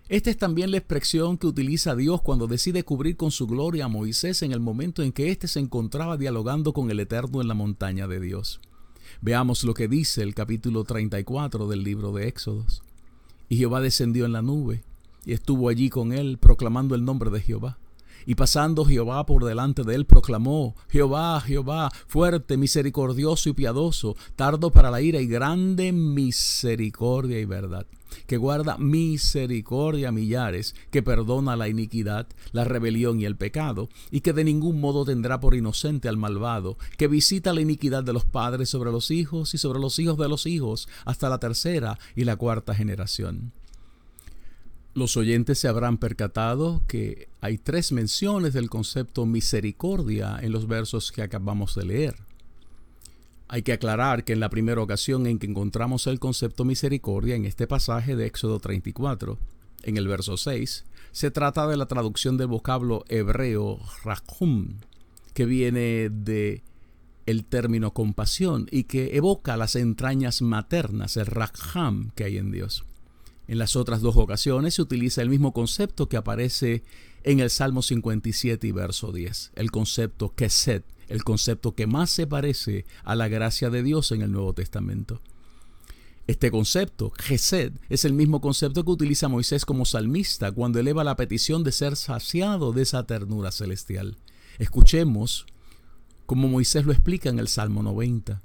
Esta 0.07 0.29
es 0.29 0.37
también 0.37 0.69
la 0.69 0.77
expresión 0.77 1.39
que 1.39 1.47
utiliza 1.47 1.95
Dios 1.95 2.21
cuando 2.21 2.45
decide 2.45 2.83
cubrir 2.83 3.17
con 3.17 3.31
su 3.31 3.47
gloria 3.47 3.85
a 3.85 3.87
Moisés 3.87 4.43
en 4.43 4.51
el 4.51 4.59
momento 4.59 5.01
en 5.01 5.11
que 5.11 5.31
éste 5.31 5.47
se 5.47 5.59
encontraba 5.59 6.17
dialogando 6.17 6.71
con 6.71 6.91
el 6.91 6.99
Eterno 6.99 7.41
en 7.41 7.47
la 7.47 7.55
montaña 7.55 8.07
de 8.07 8.19
Dios. 8.19 8.61
Veamos 9.21 9.63
lo 9.63 9.73
que 9.73 9.87
dice 9.87 10.21
el 10.21 10.35
capítulo 10.35 10.83
34 10.83 11.67
del 11.67 11.81
libro 11.81 12.11
de 12.11 12.27
Éxodos. 12.27 12.83
Y 13.49 13.57
Jehová 13.57 13.81
descendió 13.81 14.27
en 14.27 14.33
la 14.33 14.43
nube 14.43 14.83
y 15.25 15.33
estuvo 15.33 15.69
allí 15.69 15.89
con 15.89 16.13
él 16.13 16.37
proclamando 16.37 16.95
el 16.95 17.03
nombre 17.03 17.29
de 17.29 17.41
Jehová. 17.41 17.77
Y 18.27 18.35
pasando 18.35 18.85
Jehová 18.85 19.25
por 19.25 19.45
delante 19.45 19.83
de 19.83 19.93
él, 19.93 20.05
proclamó, 20.05 20.75
Jehová, 20.89 21.39
Jehová, 21.41 21.91
fuerte, 22.07 22.57
misericordioso 22.57 23.49
y 23.49 23.53
piadoso, 23.53 24.15
tardo 24.35 24.71
para 24.71 24.89
la 24.89 25.01
ira 25.01 25.21
y 25.21 25.27
grande 25.27 25.91
misericordia 25.91 27.39
y 27.39 27.45
verdad, 27.45 27.85
que 28.25 28.37
guarda 28.37 28.79
misericordia 28.79 30.09
a 30.09 30.11
millares, 30.11 30.73
que 30.89 31.03
perdona 31.03 31.55
la 31.55 31.69
iniquidad, 31.69 32.27
la 32.51 32.63
rebelión 32.63 33.21
y 33.21 33.25
el 33.25 33.35
pecado, 33.35 33.89
y 34.09 34.21
que 34.21 34.33
de 34.33 34.43
ningún 34.43 34.81
modo 34.81 35.05
tendrá 35.05 35.39
por 35.39 35.53
inocente 35.53 36.09
al 36.09 36.17
malvado, 36.17 36.79
que 36.97 37.07
visita 37.07 37.53
la 37.53 37.61
iniquidad 37.61 38.03
de 38.03 38.13
los 38.13 38.25
padres 38.25 38.69
sobre 38.69 38.91
los 38.91 39.11
hijos 39.11 39.53
y 39.53 39.59
sobre 39.59 39.79
los 39.79 39.99
hijos 39.99 40.17
de 40.17 40.29
los 40.29 40.47
hijos, 40.47 40.89
hasta 41.05 41.29
la 41.29 41.37
tercera 41.37 41.99
y 42.15 42.23
la 42.23 42.37
cuarta 42.37 42.73
generación. 42.73 43.53
Los 44.95 45.17
oyentes 45.17 45.59
se 45.59 45.67
habrán 45.67 45.97
percatado 45.97 46.81
que 46.87 47.27
hay 47.41 47.57
tres 47.57 47.91
menciones 47.91 48.53
del 48.53 48.69
concepto 48.69 49.25
misericordia 49.25 50.39
en 50.41 50.53
los 50.53 50.69
versos 50.69 51.11
que 51.11 51.21
acabamos 51.21 51.75
de 51.75 51.85
leer. 51.85 52.15
Hay 53.49 53.61
que 53.63 53.73
aclarar 53.73 54.23
que 54.23 54.31
en 54.31 54.39
la 54.39 54.49
primera 54.49 54.81
ocasión 54.81 55.27
en 55.27 55.37
que 55.37 55.47
encontramos 55.47 56.07
el 56.07 56.21
concepto 56.21 56.63
misericordia 56.63 57.35
en 57.35 57.43
este 57.43 57.67
pasaje 57.67 58.15
de 58.15 58.25
Éxodo 58.25 58.61
34, 58.61 59.37
en 59.83 59.97
el 59.97 60.07
verso 60.07 60.37
6, 60.37 60.85
se 61.11 61.29
trata 61.29 61.67
de 61.67 61.75
la 61.75 61.87
traducción 61.87 62.37
del 62.37 62.47
vocablo 62.47 63.03
hebreo 63.09 63.81
rachum, 64.05 64.77
que 65.33 65.43
viene 65.43 66.09
de 66.09 66.63
el 67.25 67.43
término 67.43 67.93
compasión 67.93 68.67
y 68.71 68.85
que 68.85 69.17
evoca 69.17 69.57
las 69.57 69.75
entrañas 69.75 70.41
maternas, 70.41 71.17
el 71.17 71.25
racham 71.25 72.11
que 72.15 72.23
hay 72.23 72.37
en 72.37 72.51
Dios. 72.53 72.85
En 73.47 73.59
las 73.59 73.75
otras 73.75 74.01
dos 74.01 74.17
ocasiones 74.17 74.75
se 74.75 74.81
utiliza 74.81 75.21
el 75.21 75.29
mismo 75.29 75.53
concepto 75.53 76.09
que 76.09 76.17
aparece 76.17 76.83
en 77.23 77.39
el 77.39 77.49
Salmo 77.49 77.81
57 77.81 78.67
y 78.67 78.71
verso 78.71 79.11
10, 79.11 79.51
el 79.55 79.71
concepto 79.71 80.33
kesed, 80.35 80.83
el 81.07 81.23
concepto 81.23 81.75
que 81.75 81.87
más 81.87 82.09
se 82.09 82.27
parece 82.27 82.85
a 83.03 83.15
la 83.15 83.27
gracia 83.27 83.69
de 83.69 83.83
Dios 83.83 84.11
en 84.11 84.21
el 84.21 84.31
Nuevo 84.31 84.53
Testamento. 84.53 85.21
Este 86.27 86.49
concepto, 86.49 87.11
Gesed, 87.11 87.73
es 87.87 88.03
el 88.03 88.13
mismo 88.13 88.41
concepto 88.41 88.83
que 88.83 88.89
utiliza 88.89 89.27
Moisés 89.27 89.63
como 89.63 89.85
salmista 89.85 90.51
cuando 90.51 90.79
eleva 90.79 91.03
la 91.03 91.15
petición 91.15 91.63
de 91.63 91.71
ser 91.71 91.95
saciado 91.95 92.73
de 92.73 92.81
esa 92.81 93.05
ternura 93.05 93.51
celestial. 93.51 94.17
Escuchemos 94.57 95.45
como 96.25 96.47
Moisés 96.47 96.85
lo 96.85 96.91
explica 96.91 97.29
en 97.29 97.37
el 97.37 97.47
Salmo 97.47 97.83
90. 97.83 98.41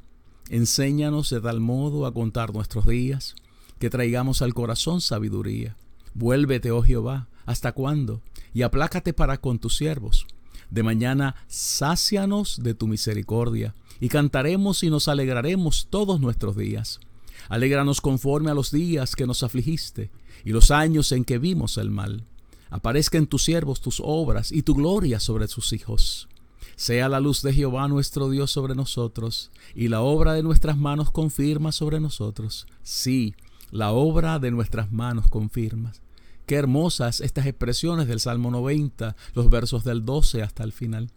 Enséñanos 0.50 1.30
de 1.30 1.40
tal 1.40 1.60
modo 1.60 2.04
a 2.04 2.12
contar 2.12 2.52
nuestros 2.52 2.86
días 2.86 3.34
que 3.80 3.90
traigamos 3.90 4.42
al 4.42 4.54
corazón 4.54 5.00
sabiduría. 5.00 5.74
Vuélvete, 6.14 6.70
oh 6.70 6.82
Jehová, 6.82 7.28
¿hasta 7.46 7.72
cuándo? 7.72 8.20
Y 8.52 8.62
aplácate 8.62 9.14
para 9.14 9.40
con 9.40 9.58
tus 9.58 9.76
siervos. 9.76 10.26
De 10.70 10.82
mañana, 10.82 11.34
sácianos 11.48 12.62
de 12.62 12.74
tu 12.74 12.86
misericordia, 12.86 13.74
y 13.98 14.08
cantaremos 14.08 14.82
y 14.82 14.90
nos 14.90 15.08
alegraremos 15.08 15.88
todos 15.88 16.20
nuestros 16.20 16.56
días. 16.56 17.00
Alégranos 17.48 18.02
conforme 18.02 18.50
a 18.50 18.54
los 18.54 18.70
días 18.70 19.16
que 19.16 19.26
nos 19.26 19.42
afligiste, 19.42 20.10
y 20.44 20.50
los 20.50 20.70
años 20.70 21.10
en 21.10 21.24
que 21.24 21.38
vimos 21.38 21.78
el 21.78 21.90
mal. 21.90 22.24
Aparezca 22.68 23.16
en 23.16 23.26
tus 23.26 23.44
siervos 23.44 23.80
tus 23.80 24.00
obras 24.04 24.52
y 24.52 24.62
tu 24.62 24.74
gloria 24.74 25.20
sobre 25.20 25.48
sus 25.48 25.72
hijos. 25.72 26.28
Sea 26.76 27.08
la 27.08 27.18
luz 27.18 27.40
de 27.42 27.54
Jehová 27.54 27.88
nuestro 27.88 28.28
Dios 28.28 28.50
sobre 28.50 28.74
nosotros, 28.74 29.50
y 29.74 29.88
la 29.88 30.02
obra 30.02 30.34
de 30.34 30.42
nuestras 30.42 30.76
manos 30.76 31.10
confirma 31.10 31.72
sobre 31.72 31.98
nosotros. 31.98 32.66
Sí, 32.82 33.34
la 33.70 33.92
obra 33.92 34.38
de 34.38 34.50
nuestras 34.50 34.92
manos 34.92 35.28
confirma. 35.28 35.92
Qué 36.46 36.56
hermosas 36.56 37.20
estas 37.20 37.46
expresiones 37.46 38.08
del 38.08 38.20
Salmo 38.20 38.50
90, 38.50 39.16
los 39.34 39.50
versos 39.50 39.84
del 39.84 40.04
12 40.04 40.42
hasta 40.42 40.64
el 40.64 40.72
final. 40.72 41.10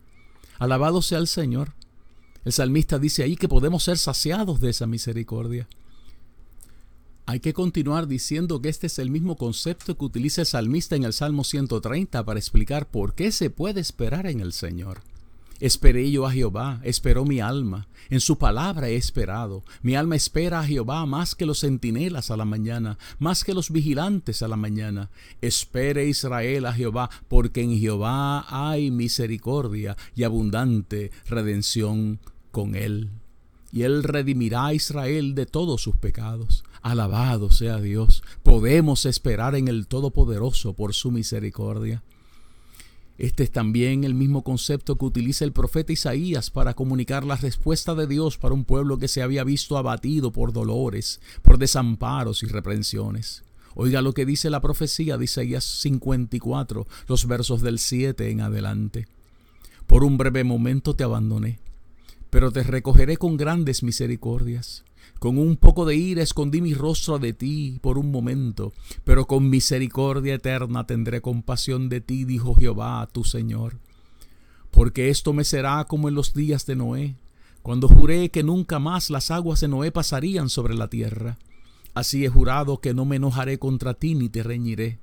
Alabado 0.60 1.02
sea 1.02 1.18
el 1.18 1.28
Señor. 1.28 1.74
El 2.46 2.52
salmista 2.52 3.00
dice 3.00 3.24
ahí 3.24 3.36
que 3.36 3.48
podemos 3.48 3.84
ser 3.84 3.98
saciados 3.98 4.60
de 4.60 4.70
esa 4.70 4.86
misericordia. 4.86 5.68
Hay 7.26 7.40
que 7.40 7.54
continuar 7.54 8.08
diciendo 8.08 8.62
que 8.62 8.70
este 8.70 8.88
es 8.88 9.00
el 9.00 9.10
mismo 9.10 9.38
concepto 9.38 9.98
que 9.98 10.06
utiliza 10.06 10.42
el 10.42 10.48
salmista 10.48 10.96
en 10.96 11.04
el 11.04 11.14
Salmo 11.14 11.46
130 11.46 12.24
para 12.26 12.40
explicar 12.40 12.92
por 12.92 13.16
qué 13.16 13.32
se 13.32 13.50
puede 13.50 13.80
esperar 13.80 14.28
en 14.28 14.42
el 14.42 14.52
Señor. 14.52 15.02
Esperé 15.60 16.10
yo 16.12 16.26
a 16.26 16.32
Jehová, 16.32 16.80
esperó 16.84 17.26
mi 17.26 17.40
alma. 17.40 17.88
En 18.10 18.20
su 18.20 18.38
palabra 18.38 18.90
he 18.90 18.96
esperado. 18.96 19.64
Mi 19.82 19.96
alma 19.96 20.16
espera 20.16 20.60
a 20.60 20.66
Jehová 20.66 21.06
más 21.06 21.36
que 21.36 21.46
los 21.46 21.62
centinelas 21.62 22.32
a 22.32 22.38
la 22.38 22.46
mañana, 22.46 22.98
más 23.20 23.44
que 23.44 23.54
los 23.54 23.72
vigilantes 23.72 24.42
a 24.42 24.48
la 24.48 24.58
mañana. 24.58 25.10
Espere 25.42 26.08
Israel 26.08 26.66
a 26.66 26.74
Jehová, 26.74 27.10
porque 27.28 27.62
en 27.62 27.78
Jehová 27.80 28.46
hay 28.50 28.92
misericordia 28.92 29.96
y 30.16 30.24
abundante 30.24 31.12
redención 31.28 32.20
con 32.52 32.76
él. 32.76 33.10
Y 33.72 33.84
él 33.84 34.04
redimirá 34.04 34.68
a 34.68 34.74
Israel 34.74 35.34
de 35.34 35.46
todos 35.46 35.82
sus 35.82 35.96
pecados. 35.96 36.64
Alabado 36.84 37.50
sea 37.50 37.80
Dios. 37.80 38.24
Podemos 38.44 39.06
esperar 39.06 39.56
en 39.56 39.68
el 39.68 39.88
Todopoderoso 39.88 40.74
por 40.74 40.94
su 40.94 41.12
misericordia. 41.12 42.04
Este 43.18 43.44
es 43.44 43.52
también 43.52 44.04
el 44.04 44.16
mismo 44.16 44.44
concepto 44.44 44.98
que 44.98 45.06
utiliza 45.06 45.46
el 45.46 45.54
profeta 45.54 45.94
Isaías 45.94 46.50
para 46.50 46.74
comunicar 46.74 47.24
la 47.24 47.36
respuesta 47.36 47.94
de 47.94 48.08
Dios 48.08 48.38
para 48.38 48.56
un 48.56 48.66
pueblo 48.66 48.98
que 48.98 49.08
se 49.08 49.22
había 49.22 49.44
visto 49.44 49.78
abatido 49.78 50.32
por 50.32 50.52
dolores, 50.52 51.22
por 51.44 51.60
desamparos 51.60 52.42
y 52.42 52.48
reprensiones. 52.48 53.44
Oiga 53.76 54.02
lo 54.02 54.14
que 54.14 54.26
dice 54.26 54.50
la 54.50 54.62
profecía 54.62 55.18
de 55.18 55.26
Isaías 55.26 55.64
54, 55.64 56.88
los 57.08 57.28
versos 57.28 57.62
del 57.62 57.80
7 57.80 58.30
en 58.30 58.42
adelante. 58.42 59.08
Por 59.88 60.04
un 60.04 60.18
breve 60.18 60.44
momento 60.44 60.96
te 60.96 61.04
abandoné, 61.04 61.60
pero 62.30 62.52
te 62.52 62.64
recogeré 62.64 63.18
con 63.18 63.38
grandes 63.38 63.84
misericordias. 63.84 64.84
Con 65.20 65.38
un 65.38 65.56
poco 65.56 65.86
de 65.86 65.96
ira 65.96 66.22
escondí 66.22 66.62
mi 66.62 66.74
rostro 66.74 67.20
de 67.20 67.34
ti 67.34 67.80
por 67.82 67.98
un 67.98 68.12
momento, 68.12 68.74
pero 69.04 69.26
con 69.26 69.50
misericordia 69.50 70.36
eterna 70.36 70.86
tendré 70.86 71.22
compasión 71.22 71.90
de 71.90 72.02
ti, 72.02 72.26
dijo 72.26 72.56
Jehová, 72.56 73.08
tu 73.12 73.24
Señor. 73.24 73.80
Porque 74.72 75.10
esto 75.10 75.34
me 75.34 75.44
será 75.44 75.86
como 75.86 76.10
en 76.10 76.16
los 76.16 76.34
días 76.34 76.66
de 76.66 76.76
Noé, 76.76 77.16
cuando 77.62 77.88
juré 77.88 78.30
que 78.30 78.44
nunca 78.44 78.80
más 78.80 79.10
las 79.10 79.32
aguas 79.32 79.62
de 79.62 79.70
Noé 79.70 79.92
pasarían 79.92 80.50
sobre 80.50 80.76
la 80.76 80.90
tierra. 80.90 81.38
Así 81.94 82.26
he 82.26 82.30
jurado 82.30 82.80
que 82.80 82.94
no 82.94 83.06
me 83.06 83.16
enojaré 83.18 83.60
contra 83.60 83.94
ti 83.94 84.16
ni 84.16 84.28
te 84.28 84.44
reñiré 84.44 85.03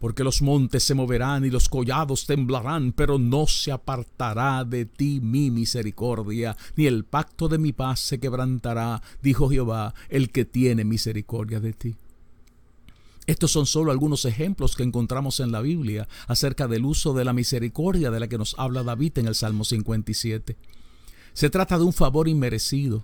porque 0.00 0.24
los 0.24 0.42
montes 0.42 0.82
se 0.82 0.94
moverán 0.94 1.44
y 1.44 1.50
los 1.50 1.68
collados 1.68 2.26
temblarán, 2.26 2.92
pero 2.92 3.18
no 3.18 3.46
se 3.46 3.70
apartará 3.70 4.64
de 4.64 4.86
ti 4.86 5.20
mi 5.22 5.50
misericordia, 5.50 6.56
ni 6.74 6.86
el 6.86 7.04
pacto 7.04 7.48
de 7.48 7.58
mi 7.58 7.72
paz 7.72 8.00
se 8.00 8.18
quebrantará, 8.18 9.02
dijo 9.22 9.50
Jehová, 9.50 9.94
el 10.08 10.30
que 10.30 10.46
tiene 10.46 10.84
misericordia 10.84 11.60
de 11.60 11.74
ti. 11.74 11.96
Estos 13.26 13.52
son 13.52 13.66
solo 13.66 13.92
algunos 13.92 14.24
ejemplos 14.24 14.74
que 14.74 14.82
encontramos 14.82 15.38
en 15.38 15.52
la 15.52 15.60
Biblia 15.60 16.08
acerca 16.26 16.66
del 16.66 16.86
uso 16.86 17.12
de 17.12 17.24
la 17.24 17.34
misericordia 17.34 18.10
de 18.10 18.18
la 18.18 18.26
que 18.26 18.38
nos 18.38 18.56
habla 18.58 18.82
David 18.82 19.18
en 19.18 19.28
el 19.28 19.34
Salmo 19.34 19.64
57. 19.64 20.56
Se 21.34 21.50
trata 21.50 21.78
de 21.78 21.84
un 21.84 21.92
favor 21.92 22.26
inmerecido, 22.26 23.02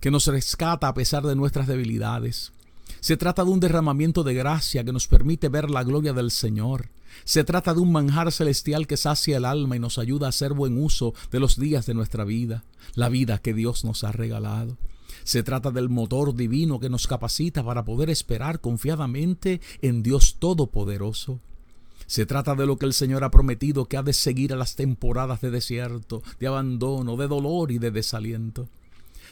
que 0.00 0.12
nos 0.12 0.28
rescata 0.28 0.86
a 0.86 0.94
pesar 0.94 1.24
de 1.24 1.34
nuestras 1.34 1.66
debilidades, 1.66 2.52
se 3.00 3.16
trata 3.16 3.44
de 3.44 3.50
un 3.50 3.60
derramamiento 3.60 4.22
de 4.22 4.34
gracia 4.34 4.84
que 4.84 4.92
nos 4.92 5.08
permite 5.08 5.48
ver 5.48 5.70
la 5.70 5.84
gloria 5.84 6.12
del 6.12 6.30
Señor. 6.30 6.90
Se 7.24 7.44
trata 7.44 7.74
de 7.74 7.80
un 7.80 7.92
manjar 7.92 8.32
celestial 8.32 8.86
que 8.86 8.96
sacia 8.96 9.36
el 9.36 9.44
alma 9.44 9.76
y 9.76 9.78
nos 9.78 9.98
ayuda 9.98 10.26
a 10.26 10.30
hacer 10.30 10.52
buen 10.52 10.82
uso 10.82 11.14
de 11.30 11.40
los 11.40 11.58
días 11.58 11.86
de 11.86 11.94
nuestra 11.94 12.24
vida, 12.24 12.64
la 12.94 13.08
vida 13.08 13.38
que 13.38 13.54
Dios 13.54 13.84
nos 13.84 14.04
ha 14.04 14.12
regalado. 14.12 14.76
Se 15.22 15.42
trata 15.42 15.70
del 15.70 15.88
motor 15.88 16.34
divino 16.34 16.80
que 16.80 16.90
nos 16.90 17.06
capacita 17.06 17.64
para 17.64 17.84
poder 17.84 18.10
esperar 18.10 18.60
confiadamente 18.60 19.60
en 19.80 20.02
Dios 20.02 20.36
Todopoderoso. 20.38 21.40
Se 22.06 22.26
trata 22.26 22.54
de 22.54 22.66
lo 22.66 22.76
que 22.76 22.86
el 22.86 22.92
Señor 22.92 23.24
ha 23.24 23.30
prometido 23.30 23.86
que 23.86 23.96
ha 23.96 24.02
de 24.02 24.12
seguir 24.12 24.52
a 24.52 24.56
las 24.56 24.76
temporadas 24.76 25.40
de 25.40 25.50
desierto, 25.50 26.22
de 26.38 26.46
abandono, 26.46 27.16
de 27.16 27.28
dolor 27.28 27.70
y 27.70 27.78
de 27.78 27.90
desaliento. 27.90 28.68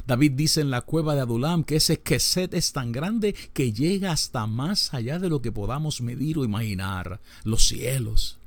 David 0.06 0.32
dice 0.32 0.60
en 0.60 0.70
la 0.70 0.80
cueva 0.80 1.14
de 1.14 1.20
Adulam 1.20 1.64
que 1.64 1.76
ese 1.76 2.00
Keset 2.00 2.54
es 2.54 2.72
tan 2.72 2.92
grande 2.92 3.34
que 3.52 3.72
llega 3.72 4.12
hasta 4.12 4.46
más 4.46 4.92
allá 4.94 5.18
de 5.18 5.28
lo 5.28 5.42
que 5.42 5.52
podamos 5.52 6.00
medir 6.00 6.38
o 6.38 6.44
imaginar. 6.44 7.20
Los 7.44 7.68
cielos, 7.68 8.38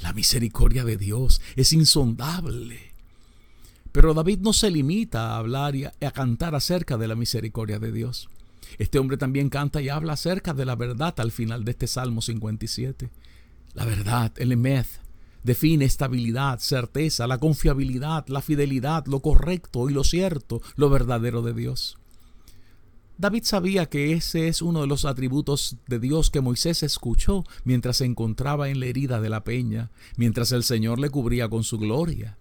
la 0.00 0.12
misericordia 0.12 0.84
de 0.84 0.96
Dios 0.96 1.40
es 1.56 1.72
insondable. 1.72 2.92
Pero 3.92 4.12
David 4.12 4.40
no 4.40 4.52
se 4.52 4.72
limita 4.72 5.30
a 5.30 5.36
hablar 5.36 5.76
y 5.76 5.84
a, 5.84 5.92
cantar 6.12 6.56
acerca 6.56 6.96
de 6.98 7.06
la 7.06 7.14
misericordia 7.14 7.78
de 7.78 7.92
Dios. 7.92 8.28
Este 8.78 8.98
hombre 8.98 9.16
también 9.16 9.50
canta 9.50 9.80
y 9.80 9.88
habla 9.88 10.14
acerca 10.14 10.52
de 10.52 10.64
la 10.64 10.74
verdad 10.74 11.14
al 11.18 11.30
final 11.30 11.64
de 11.64 11.70
este 11.70 11.86
Salmo 11.86 12.20
57. 12.20 13.08
La 13.74 13.84
verdad, 13.84 14.32
el 14.36 14.50
emeth, 14.50 14.88
define 15.44 15.84
estabilidad, 15.84 16.58
certeza, 16.58 17.28
la 17.28 17.38
confiabilidad, 17.38 18.26
la 18.26 18.40
fidelidad, 18.40 19.06
lo 19.06 19.20
correcto 19.20 19.88
y 19.88 19.92
lo 19.92 20.02
cierto, 20.02 20.60
lo 20.74 20.90
verdadero 20.90 21.42
de 21.42 21.54
Dios. 21.54 21.98
David 23.16 23.44
sabía 23.44 23.86
que 23.86 24.12
ese 24.12 24.48
es 24.48 24.60
uno 24.60 24.80
de 24.80 24.88
los 24.88 25.04
atributos 25.04 25.76
de 25.86 26.00
Dios 26.00 26.30
que 26.30 26.40
Moisés 26.40 26.82
escuchó 26.82 27.44
mientras 27.62 27.98
se 27.98 28.06
encontraba 28.06 28.68
en 28.70 28.80
la 28.80 28.86
herida 28.86 29.20
de 29.20 29.28
la 29.28 29.44
peña, 29.44 29.92
mientras 30.16 30.50
el 30.50 30.64
Señor 30.64 30.98
le 30.98 31.10
cubría 31.10 31.48
con 31.48 31.62
su 31.62 31.78
gloria. 31.78 32.38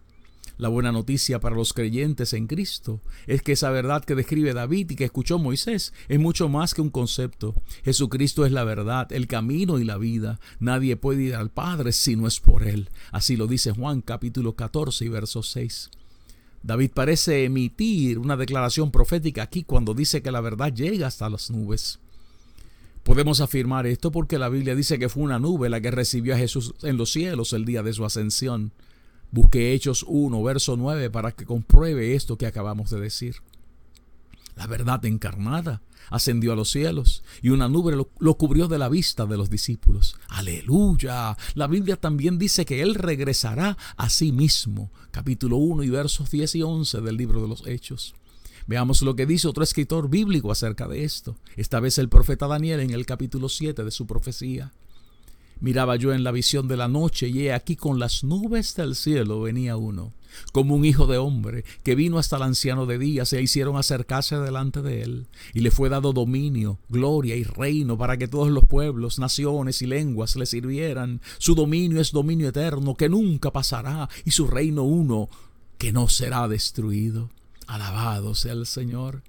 La 0.58 0.70
buena 0.70 0.92
noticia 0.92 1.40
para 1.40 1.56
los 1.56 1.74
creyentes 1.74 2.34
en 2.34 2.46
Cristo 2.46 3.02
es 3.26 3.42
que 3.42 3.54
esa 3.54 3.72
verdad 3.72 4.04
que 4.06 4.14
describe 4.14 4.54
David 4.54 4.92
y 4.92 4.96
que 4.96 5.06
escuchó 5.06 5.40
Moisés 5.40 5.94
es 6.08 6.20
mucho 6.20 6.48
más 6.48 6.74
que 6.74 6.82
un 6.82 6.92
concepto. 6.92 7.56
Jesucristo 7.84 8.46
es 8.46 8.52
la 8.52 8.64
verdad, 8.64 9.12
el 9.12 9.28
camino 9.28 9.80
y 9.80 9.84
la 9.84 9.98
vida. 9.98 10.40
Nadie 10.60 10.96
puede 10.96 11.24
ir 11.24 11.36
al 11.36 11.50
Padre 11.50 11.92
si 11.92 12.16
no 12.16 12.28
es 12.28 12.40
por 12.40 12.64
Él. 12.64 12.90
Así 13.12 13.36
lo 13.36 13.48
dice 13.48 13.72
Juan 13.72 14.02
capítulo 14.02 14.56
14 14.56 15.06
y 15.06 15.10
verso 15.10 15.42
6. 15.42 15.90
David 16.62 16.92
parece 16.94 17.44
emitir 17.44 18.20
una 18.20 18.38
declaración 18.38 18.92
profética 18.92 19.44
aquí 19.44 19.64
cuando 19.64 19.94
dice 19.94 20.22
que 20.22 20.32
la 20.32 20.40
verdad 20.40 20.72
llega 20.72 21.08
hasta 21.08 21.30
las 21.30 21.50
nubes. 21.50 22.00
Podemos 23.04 23.42
afirmar 23.42 23.86
esto 23.86 24.12
porque 24.12 24.38
la 24.38 24.48
Biblia 24.48 24.76
dice 24.76 24.98
que 24.98 25.10
fue 25.10 25.24
una 25.24 25.40
nube 25.40 25.70
la 25.70 25.82
que 25.82 25.92
recibió 25.92 26.36
a 26.36 26.38
Jesús 26.38 26.74
en 26.84 26.96
los 26.96 27.12
cielos 27.12 27.52
el 27.52 27.66
día 27.66 27.84
de 27.84 27.92
su 27.92 28.06
ascensión. 28.06 28.72
Busque 29.34 29.74
Hechos 29.74 30.06
1, 30.08 30.44
verso 30.44 30.78
9, 30.78 31.10
para 31.10 31.32
que 31.32 31.44
compruebe 31.44 32.14
esto 32.14 32.38
que 32.38 32.46
acabamos 32.46 32.92
de 32.92 33.00
decir. 33.00 33.38
La 34.56 34.68
verdad 34.68 35.04
encarnada 35.06 35.82
ascendió 36.12 36.54
a 36.54 36.56
los 36.56 36.70
cielos 36.70 37.24
y 37.42 37.50
una 37.50 37.68
nube 37.68 37.96
lo, 37.96 38.34
cubrió 38.36 38.68
de 38.68 38.78
la 38.78 38.90
vista 38.90 39.26
de 39.26 39.36
los 39.36 39.50
discípulos. 39.50 40.18
Aleluya. 40.28 41.36
La 41.56 41.66
Biblia 41.66 41.96
también 41.96 42.38
dice 42.38 42.64
que 42.64 42.84
Él 42.84 42.94
regresará 42.94 43.76
a 43.98 44.12
sí 44.12 44.32
mismo. 44.32 44.92
Capítulo 45.10 45.58
1 45.58 45.82
y 45.82 45.90
versos 45.90 46.30
10 46.30 46.54
y 46.54 46.62
11 46.62 47.02
del 47.02 47.18
libro 47.18 47.42
de 47.42 47.48
los 47.48 47.66
Hechos. 47.66 48.14
Veamos 48.68 49.02
lo 49.02 49.16
que 49.16 49.26
dice 49.26 49.48
otro 49.48 49.64
escritor 49.64 50.12
bíblico 50.12 50.52
acerca 50.52 50.88
de 50.88 51.06
esto. 51.06 51.38
Esta 51.56 51.80
vez 51.80 51.98
el 51.98 52.08
profeta 52.08 52.46
Daniel 52.46 52.82
en 52.82 52.92
el 52.92 53.08
capítulo 53.08 53.50
7 53.50 53.84
de 53.84 53.90
su 53.90 54.06
profecía. 54.06 54.74
Miraba 55.60 55.96
yo 55.96 56.14
en 56.14 56.24
la 56.24 56.32
visión 56.32 56.68
de 56.68 56.78
la 56.78 56.88
noche 56.88 57.30
y 57.30 57.48
he 57.48 57.54
aquí 57.54 57.76
con 57.76 58.00
las 58.00 58.24
nubes 58.24 58.76
del 58.76 58.96
cielo 58.96 59.42
venía 59.42 59.78
uno, 59.78 60.14
como 60.52 60.76
un 60.76 60.86
hijo 60.86 61.08
de 61.08 61.18
hombre, 61.18 61.64
que 61.84 61.96
vino 61.96 62.18
hasta 62.18 62.38
el 62.38 62.44
anciano 62.44 62.86
de 62.86 62.98
días 62.98 63.32
e 63.34 63.42
hicieron 63.42 63.78
acercarse 63.78 64.38
delante 64.38 64.82
de 64.82 65.02
él, 65.02 65.28
y 65.54 65.62
le 65.62 65.72
fue 65.72 65.90
dado 65.90 66.14
dominio, 66.14 66.80
gloria 66.90 67.36
y 67.36 67.44
reino 67.44 67.98
para 67.98 68.18
que 68.18 68.28
todos 68.28 68.50
los 68.50 68.66
pueblos, 68.66 69.20
naciones 69.20 69.82
y 69.82 69.88
lenguas 69.88 70.36
le 70.36 70.46
sirvieran. 70.46 71.22
Su 71.38 71.56
dominio 71.56 72.02
es 72.02 72.12
dominio 72.12 72.50
eterno 72.50 72.96
que 72.96 73.10
nunca 73.10 73.52
pasará, 73.52 74.10
y 74.26 74.32
su 74.32 74.48
reino 74.48 74.84
uno 74.84 75.30
que 75.78 75.92
no 75.92 76.08
será 76.08 76.48
destruido. 76.48 77.30
Alabado 77.68 78.36
sea 78.36 78.54
el 78.54 78.66
Señor. 78.66 79.22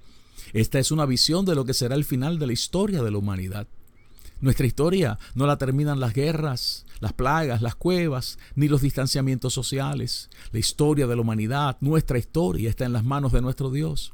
Esta 0.53 0.79
es 0.79 0.91
una 0.91 1.07
visión 1.07 1.45
de 1.45 1.55
lo 1.55 1.65
que 1.65 1.75
será 1.75 1.95
el 1.95 2.05
final 2.05 2.39
de 2.39 2.47
la 2.47 2.53
historia 2.53 3.03
de 3.03 3.11
la 3.11 3.19
humanidad. 3.19 3.67
Nuestra 4.41 4.67
historia 4.67 5.19
no 5.35 5.47
la 5.47 5.59
terminan 5.59 6.01
las 6.01 6.13
guerras, 6.13 6.85
las 7.01 7.13
plagas, 7.13 7.63
las 7.63 7.75
cuevas, 7.75 8.39
ni 8.55 8.69
los 8.69 8.83
distanciamientos 8.83 9.55
sociales. 9.55 10.29
La 10.53 10.59
historia 10.59 11.07
de 11.07 11.17
la 11.17 11.23
humanidad, 11.23 11.77
nuestra 11.81 12.19
historia, 12.19 12.69
está 12.69 12.85
en 12.85 12.93
las 12.93 13.05
manos 13.05 13.33
de 13.33 13.41
nuestro 13.43 13.71
Dios. 13.71 14.13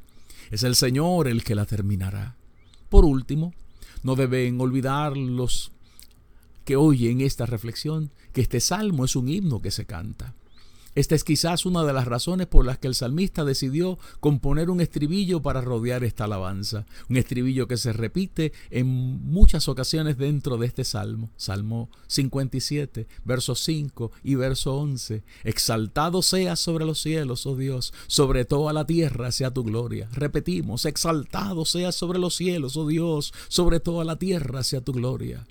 Es 0.51 0.63
el 0.63 0.77
Señor 0.77 1.29
el 1.29 1.45
que 1.45 1.55
la 1.55 1.67
terminará. 1.67 2.37
Por 2.89 3.05
último, 3.05 3.55
no 4.03 4.17
deben 4.17 4.61
olvidar 4.61 5.17
los 5.17 5.73
que 6.65 6.77
oyen 6.77 7.21
esta 7.21 7.47
reflexión 7.47 8.11
que 8.33 8.41
este 8.41 8.61
salmo 8.61 9.05
es 9.05 9.17
un 9.17 9.29
himno 9.29 9.61
que 9.61 9.71
se 9.71 9.87
canta. 9.87 10.35
Esta 11.01 11.15
es 11.15 11.25
quizás 11.25 11.65
una 11.65 11.83
de 11.85 11.95
las 11.95 12.07
razones 12.07 12.47
por 12.47 12.67
las 12.67 12.77
que 12.77 12.87
el 12.87 12.95
salmista 12.95 13.43
decidió 13.43 13.99
componer 14.21 14.69
un 14.69 14.83
estribillo 14.83 15.41
para 15.41 15.63
rodear 15.63 16.05
esta 16.05 16.25
alabanza, 16.25 16.85
un 17.09 17.17
estribillo 17.17 17.67
que 17.67 17.79
se 17.79 17.95
repite 17.95 18.53
en 18.69 18.87
muchas 18.87 19.67
ocasiones 19.69 20.19
dentro 20.19 20.59
de 20.59 20.67
este 20.67 20.85
salmo, 20.85 21.31
Salmo 21.39 21.89
57, 22.07 23.07
verso 23.25 23.55
5 23.55 24.13
y 24.25 24.35
verso 24.35 24.77
11. 24.77 25.23
Exaltado 25.43 26.21
seas 26.21 26.61
sobre 26.61 26.85
los 26.85 27.01
cielos, 27.01 27.47
oh 27.47 27.57
Dios, 27.57 27.95
sobre 28.07 28.45
toda 28.45 28.75
la 28.75 28.87
tierra 28.87 29.33
sea 29.33 29.55
tu 29.55 29.65
gloria. 29.65 30.07
Repetimos, 30.13 30.85
exaltado 30.85 31.65
seas 31.65 31.95
sobre 31.95 32.19
los 32.19 32.37
cielos, 32.37 32.77
oh 32.77 32.87
Dios, 32.87 33.33
sobre 33.49 33.81
toda 33.81 34.05
la 34.05 34.17
tierra 34.17 34.63
sea 34.63 34.83
tu 34.83 34.93
gloria. 34.93 35.47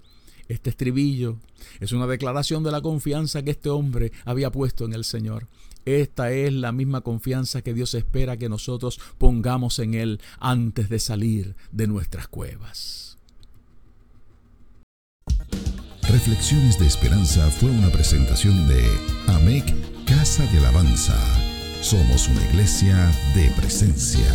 Este 0.50 0.72
estribillo 0.72 1.38
es 1.80 1.92
una 1.92 2.08
declaración 2.08 2.64
de 2.64 2.72
la 2.72 2.82
confianza 2.82 3.44
que 3.44 3.52
este 3.52 3.70
hombre 3.70 4.12
había 4.26 4.52
puesto 4.52 4.84
en 4.84 4.94
el 4.94 5.06
Señor. 5.06 5.48
Esta 5.86 6.32
es 6.32 6.52
la 6.52 6.72
misma 6.72 7.02
confianza 7.02 7.62
que 7.62 7.74
Dios 7.74 7.94
espera 7.94 8.36
que 8.36 8.50
nosotros 8.50 9.00
pongamos 9.18 9.78
en 9.80 9.94
Él 9.94 10.20
antes 10.40 10.90
de 10.90 11.00
salir 11.00 11.56
de 11.72 11.88
nuestras 11.88 12.28
cuevas. 12.28 13.18
Reflexiones 16.02 16.80
de 16.80 16.88
Esperanza 16.88 17.50
fue 17.52 17.70
una 17.70 17.90
presentación 17.90 18.68
de 18.68 18.84
AMEC 19.28 19.66
Casa 20.06 20.44
de 20.52 20.58
Alabanza. 20.58 21.16
Somos 21.82 22.28
una 22.28 22.44
iglesia 22.50 23.12
de 23.36 23.52
presencia. 23.52 24.34